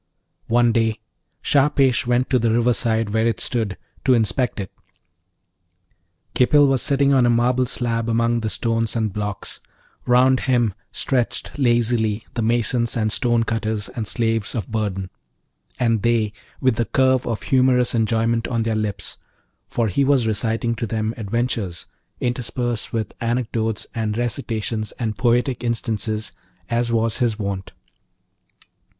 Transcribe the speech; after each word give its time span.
One 0.47 0.71
day 0.71 0.99
Shahpesh 1.43 2.07
went 2.07 2.31
to 2.31 2.39
the 2.39 2.49
riverside 2.49 3.11
where 3.11 3.27
it 3.27 3.39
stood, 3.39 3.77
to 4.03 4.15
inspect 4.15 4.59
it. 4.59 4.71
Khipil 6.33 6.65
was 6.65 6.81
sitting 6.81 7.13
on 7.13 7.27
a 7.27 7.29
marble 7.29 7.67
slab 7.67 8.09
among 8.09 8.39
the 8.39 8.49
stones 8.49 8.95
and 8.95 9.13
blocks; 9.13 9.59
round 10.07 10.39
him 10.49 10.73
stretched 10.91 11.51
lazily 11.59 12.25
the 12.33 12.41
masons 12.41 12.97
and 12.97 13.11
stonecutters 13.11 13.89
and 13.89 14.07
slaves 14.07 14.55
of 14.55 14.71
burden; 14.71 15.11
and 15.79 16.01
they 16.01 16.33
with 16.59 16.77
the 16.77 16.85
curve 16.85 17.27
of 17.27 17.43
humorous 17.43 17.93
enjoyment 17.93 18.47
on 18.47 18.63
their 18.63 18.73
lips, 18.73 19.17
for 19.67 19.87
he 19.87 20.03
was 20.03 20.25
reciting 20.25 20.73
to 20.77 20.87
them 20.87 21.13
adventures, 21.15 21.85
interspersed 22.19 22.91
with 22.91 23.13
anecdotes 23.21 23.85
and 23.93 24.17
recitations 24.17 24.93
and 24.93 25.19
poetic 25.19 25.63
instances, 25.63 26.33
as 26.71 26.91
was 26.91 27.19
his 27.19 27.37
wont. 27.37 27.71